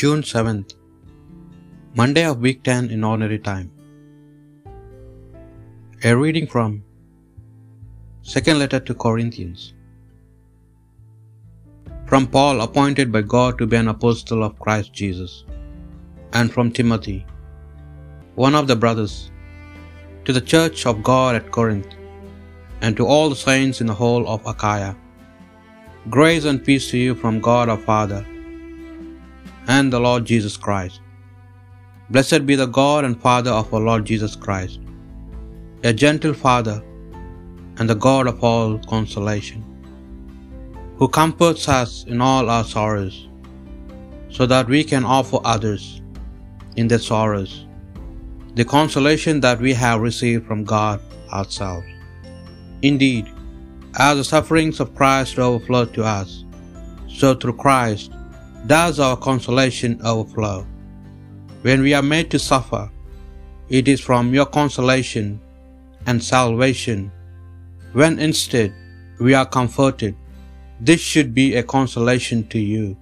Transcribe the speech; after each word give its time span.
June 0.00 0.20
7th, 0.28 0.70
Monday 2.00 2.22
of 2.28 2.44
week 2.44 2.62
10 2.68 2.90
in 2.94 3.02
ordinary 3.08 3.38
time. 3.48 3.66
A 6.08 6.12
reading 6.20 6.46
from 6.52 6.70
Second 8.22 8.58
letter 8.60 8.80
to 8.88 8.94
Corinthians. 9.04 9.74
From 12.06 12.26
Paul, 12.36 12.62
appointed 12.66 13.12
by 13.16 13.22
God 13.34 13.58
to 13.58 13.66
be 13.66 13.76
an 13.82 13.92
apostle 13.94 14.42
of 14.48 14.58
Christ 14.64 14.94
Jesus, 15.02 15.34
and 16.32 16.54
from 16.56 16.72
Timothy, 16.80 17.20
one 18.46 18.58
of 18.62 18.68
the 18.72 18.80
brothers, 18.86 19.14
to 20.24 20.32
the 20.32 20.46
church 20.54 20.86
of 20.86 21.06
God 21.12 21.34
at 21.40 21.54
Corinth, 21.58 21.94
and 22.80 22.96
to 22.96 23.06
all 23.14 23.28
the 23.28 23.42
saints 23.46 23.82
in 23.82 23.88
the 23.92 24.00
whole 24.02 24.26
of 24.36 24.52
Achaia. 24.54 24.92
Grace 26.18 26.46
and 26.52 26.64
peace 26.68 26.88
to 26.92 26.98
you 27.06 27.14
from 27.24 27.46
God 27.50 27.68
our 27.68 27.82
Father 27.92 28.22
and 29.68 29.92
the 29.92 30.00
Lord 30.00 30.24
Jesus 30.24 30.56
Christ. 30.56 31.00
Blessed 32.10 32.46
be 32.46 32.56
the 32.56 32.66
God 32.66 33.04
and 33.04 33.20
Father 33.20 33.50
of 33.50 33.72
our 33.72 33.80
Lord 33.80 34.04
Jesus 34.04 34.36
Christ, 34.36 34.80
a 35.82 35.92
gentle 35.92 36.34
Father 36.34 36.82
and 37.78 37.88
the 37.88 37.94
God 37.94 38.26
of 38.26 38.42
all 38.44 38.78
consolation, 38.78 39.62
who 40.96 41.08
comforts 41.08 41.68
us 41.68 42.04
in 42.04 42.20
all 42.20 42.50
our 42.50 42.64
sorrows, 42.64 43.28
so 44.30 44.46
that 44.46 44.68
we 44.68 44.84
can 44.84 45.04
offer 45.04 45.38
others 45.44 46.02
in 46.76 46.88
their 46.88 46.98
sorrows 46.98 47.66
the 48.54 48.64
consolation 48.64 49.40
that 49.40 49.58
we 49.60 49.72
have 49.72 50.00
received 50.00 50.46
from 50.46 50.62
God 50.62 51.00
ourselves. 51.30 51.86
Indeed, 52.82 53.26
as 53.98 54.18
the 54.18 54.24
sufferings 54.24 54.78
of 54.78 54.94
Christ 54.94 55.38
overflow 55.38 55.86
to 55.86 56.04
us, 56.04 56.44
so 57.08 57.34
through 57.34 57.56
Christ 57.56 58.12
does 58.66 59.00
our 59.00 59.16
consolation 59.16 60.00
overflow. 60.04 60.66
When 61.62 61.82
we 61.82 61.94
are 61.94 62.02
made 62.02 62.30
to 62.30 62.38
suffer, 62.38 62.90
it 63.68 63.88
is 63.88 64.00
from 64.00 64.34
your 64.34 64.46
consolation 64.46 65.40
and 66.06 66.22
salvation. 66.22 67.10
When 67.92 68.18
instead 68.18 68.74
we 69.20 69.34
are 69.34 69.46
comforted, 69.46 70.16
this 70.80 71.00
should 71.00 71.34
be 71.34 71.54
a 71.54 71.62
consolation 71.62 72.46
to 72.48 72.58
you, 72.58 72.96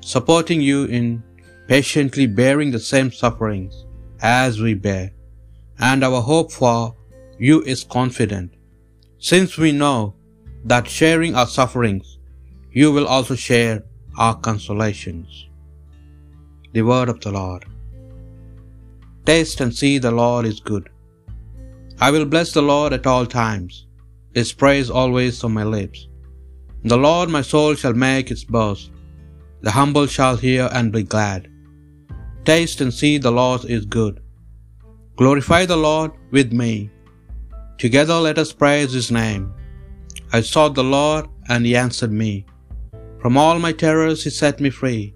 supporting 0.00 0.60
you 0.60 0.84
in 0.84 1.22
patiently 1.68 2.26
bearing 2.26 2.70
the 2.70 2.80
same 2.80 3.10
sufferings 3.12 3.84
as 4.20 4.60
we 4.60 4.74
bear. 4.74 5.12
And 5.78 6.04
our 6.04 6.20
hope 6.20 6.52
for 6.52 6.94
you 7.38 7.62
is 7.62 7.84
confident, 7.84 8.54
since 9.18 9.56
we 9.56 9.72
know 9.72 10.14
that 10.64 10.88
sharing 10.88 11.34
our 11.34 11.46
sufferings, 11.46 12.18
you 12.72 12.92
will 12.92 13.06
also 13.06 13.34
share 13.34 13.84
our 14.18 14.36
consolations. 14.36 15.48
The 16.72 16.82
word 16.82 17.08
of 17.08 17.20
the 17.20 17.32
Lord. 17.32 17.64
Taste 19.26 19.60
and 19.60 19.74
see 19.74 19.98
the 19.98 20.10
Lord 20.10 20.46
is 20.46 20.60
good. 20.60 20.88
I 22.00 22.10
will 22.10 22.24
bless 22.24 22.52
the 22.52 22.62
Lord 22.62 22.92
at 22.92 23.06
all 23.06 23.26
times, 23.26 23.86
his 24.34 24.52
praise 24.52 24.90
always 24.90 25.44
on 25.44 25.52
my 25.52 25.64
lips. 25.64 26.08
The 26.84 26.96
Lord 26.96 27.28
my 27.28 27.42
soul 27.42 27.74
shall 27.74 27.94
make 27.94 28.30
its 28.30 28.44
boast. 28.44 28.90
The 29.60 29.70
humble 29.70 30.06
shall 30.06 30.36
hear 30.36 30.68
and 30.72 30.90
be 30.90 31.04
glad. 31.04 31.48
Taste 32.44 32.80
and 32.80 32.92
see 32.92 33.18
the 33.18 33.30
Lord 33.30 33.64
is 33.64 33.84
good. 33.84 34.20
Glorify 35.16 35.64
the 35.66 35.76
Lord 35.76 36.10
with 36.32 36.52
me. 36.52 36.90
Together 37.78 38.14
let 38.14 38.38
us 38.38 38.52
praise 38.52 38.92
his 38.92 39.10
name. 39.12 39.52
I 40.32 40.40
sought 40.40 40.74
the 40.74 40.84
Lord, 40.84 41.26
and 41.48 41.64
he 41.66 41.76
answered 41.76 42.12
me. 42.12 42.46
From 43.22 43.36
all 43.42 43.58
my 43.64 43.72
terrors 43.82 44.24
he 44.24 44.30
set 44.30 44.60
me 44.64 44.70
free. 44.78 45.14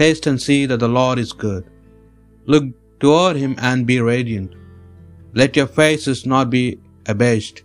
Taste 0.00 0.26
and 0.30 0.40
see 0.46 0.60
that 0.70 0.80
the 0.84 0.94
Lord 1.00 1.18
is 1.24 1.32
good. 1.46 1.64
Look 2.52 2.64
toward 3.02 3.36
him 3.36 3.54
and 3.68 3.90
be 3.90 4.00
radiant. 4.00 4.52
Let 5.40 5.56
your 5.58 5.70
faces 5.80 6.20
not 6.32 6.48
be 6.56 6.64
abashed. 7.12 7.58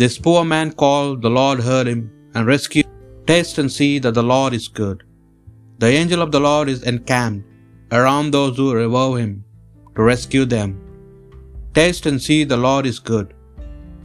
This 0.00 0.18
poor 0.26 0.44
man 0.44 0.72
called, 0.82 1.22
the 1.22 1.34
Lord 1.40 1.60
heard 1.68 1.88
him 1.92 2.02
and 2.34 2.46
rescued. 2.54 2.86
Taste 3.30 3.56
and 3.62 3.72
see 3.78 3.92
that 4.04 4.16
the 4.18 4.28
Lord 4.34 4.52
is 4.60 4.68
good. 4.80 4.98
The 5.82 5.90
angel 6.00 6.20
of 6.24 6.32
the 6.34 6.44
Lord 6.48 6.68
is 6.74 6.82
encamped 6.92 7.46
around 7.98 8.30
those 8.30 8.56
who 8.58 8.68
revive 8.74 9.18
him 9.22 9.32
to 9.94 10.02
rescue 10.12 10.46
them. 10.54 10.70
Taste 11.78 12.06
and 12.10 12.20
see 12.26 12.40
the 12.44 12.62
Lord 12.68 12.86
is 12.92 12.98
good. 13.12 13.28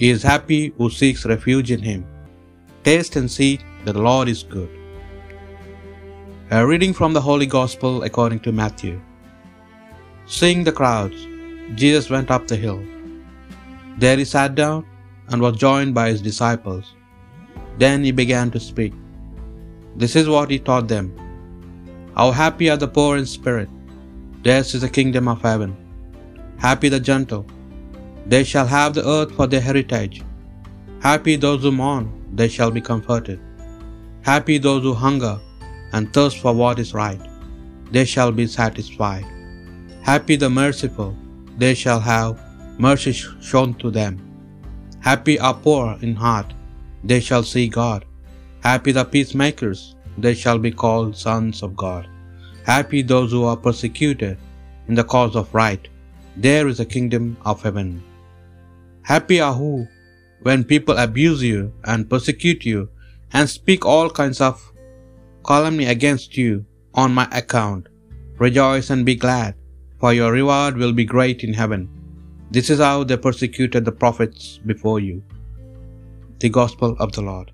He 0.01 0.09
is 0.15 0.23
happy 0.33 0.61
who 0.77 0.89
seeks 0.89 1.31
refuge 1.33 1.71
in 1.75 1.81
him. 1.91 2.01
Taste 2.88 3.15
and 3.19 3.29
see 3.38 3.53
the 3.94 4.01
Lord 4.07 4.28
is 4.28 4.41
good. 4.41 4.72
A 6.57 6.66
reading 6.66 6.94
from 7.00 7.13
the 7.13 7.22
Holy 7.22 7.46
Gospel 7.46 8.03
according 8.07 8.40
to 8.46 8.51
Matthew. 8.51 8.96
Seeing 10.38 10.63
the 10.63 10.72
crowds, 10.79 11.28
Jesus 11.81 12.09
went 12.09 12.31
up 12.31 12.47
the 12.47 12.59
hill. 12.66 12.81
There 14.00 14.18
he 14.18 14.25
sat 14.25 14.56
down 14.56 14.85
and 15.29 15.41
was 15.41 15.63
joined 15.66 15.94
by 16.00 16.07
his 16.09 16.22
disciples. 16.29 16.95
Then 17.78 18.03
he 18.03 18.12
began 18.24 18.50
to 18.51 18.59
speak. 18.59 18.94
This 19.95 20.16
is 20.16 20.28
what 20.35 20.50
he 20.50 20.59
taught 20.59 20.88
them. 20.88 21.07
How 22.18 22.31
happy 22.31 22.69
are 22.72 22.81
the 22.84 22.94
poor 22.97 23.18
in 23.22 23.25
spirit, 23.38 23.69
theirs 24.44 24.74
is 24.74 24.81
the 24.85 24.94
kingdom 25.00 25.28
of 25.28 25.41
heaven. 25.50 25.72
Happy 26.68 26.90
the 26.90 27.03
gentle, 27.12 27.45
they 28.34 28.44
shall 28.51 28.69
have 28.78 28.94
the 28.94 29.07
earth 29.16 29.31
for 29.38 29.47
their 29.47 29.66
heritage. 29.69 30.24
Happy 31.09 31.35
those 31.35 31.62
who 31.62 31.72
mourn, 31.72 32.06
they 32.40 32.47
shall 32.47 32.72
be 32.78 32.90
comforted. 32.91 33.40
Happy 34.25 34.58
those 34.58 34.81
who 34.81 34.94
hunger 34.94 35.40
and 35.94 36.12
thirst 36.12 36.38
for 36.44 36.52
what 36.59 36.80
is 36.84 36.96
right, 36.96 37.22
they 37.91 38.06
shall 38.06 38.31
be 38.31 38.47
satisfied. 38.47 39.25
Happy 40.02 40.36
the 40.36 40.50
merciful, 40.50 41.16
they 41.59 41.75
shall 41.81 42.00
have 42.00 42.40
mercy 42.80 43.13
shown 43.50 43.75
to 43.75 43.91
them. 43.91 44.13
Happy 45.00 45.36
are 45.40 45.53
poor 45.53 45.96
in 46.02 46.16
heart, 46.16 46.56
they 47.03 47.19
shall 47.19 47.44
see 47.44 47.68
God. 47.68 48.03
Happy 48.63 48.91
the 48.91 49.06
peacemakers, 49.06 49.96
they 50.18 50.34
shall 50.34 50.57
be 50.57 50.72
called 50.72 51.16
sons 51.16 51.62
of 51.62 51.75
God. 51.75 52.09
Happy 52.63 53.03
those 53.03 53.31
who 53.31 53.44
are 53.44 53.56
persecuted 53.68 54.40
in 54.88 54.96
the 54.96 55.03
cause 55.03 55.36
of 55.36 55.53
right, 55.53 55.88
there 56.36 56.68
is 56.68 56.80
the 56.80 56.86
kingdom 56.96 57.38
of 57.46 57.62
heaven. 57.62 58.02
Happy 59.03 59.40
are 59.40 59.53
who, 59.53 59.88
when 60.42 60.63
people 60.63 60.97
abuse 60.97 61.44
you 61.44 61.72
and 61.84 62.09
persecute 62.09 62.66
you, 62.66 62.90
and 63.35 63.50
speak 63.50 63.85
all 63.85 64.09
kinds 64.09 64.40
of 64.40 64.59
calumny 65.47 65.85
against 65.94 66.38
you 66.41 66.51
on 66.94 67.18
my 67.19 67.28
account. 67.40 67.88
Rejoice 68.46 68.90
and 68.94 69.06
be 69.09 69.16
glad, 69.23 69.56
for 70.00 70.12
your 70.13 70.31
reward 70.31 70.78
will 70.78 70.94
be 71.00 71.13
great 71.16 71.44
in 71.47 71.53
heaven. 71.62 71.81
This 72.50 72.69
is 72.69 72.79
how 72.79 73.03
they 73.03 73.18
persecuted 73.18 73.84
the 73.84 73.91
prophets 74.03 74.59
before 74.66 75.00
you. 75.07 75.18
The 76.40 76.50
Gospel 76.59 76.95
of 77.00 77.12
the 77.12 77.24
Lord. 77.31 77.51